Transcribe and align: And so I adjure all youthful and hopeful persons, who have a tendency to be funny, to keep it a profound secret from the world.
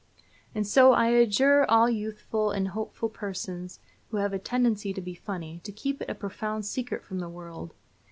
And 0.55 0.65
so 0.65 0.93
I 0.93 1.09
adjure 1.09 1.63
all 1.69 1.87
youthful 1.87 2.49
and 2.49 2.69
hopeful 2.69 3.07
persons, 3.07 3.79
who 4.09 4.17
have 4.17 4.33
a 4.33 4.39
tendency 4.39 4.93
to 4.93 4.99
be 4.99 5.13
funny, 5.13 5.61
to 5.63 5.71
keep 5.71 6.01
it 6.01 6.09
a 6.09 6.15
profound 6.15 6.65
secret 6.65 7.03
from 7.03 7.19
the 7.19 7.29
world. 7.29 7.75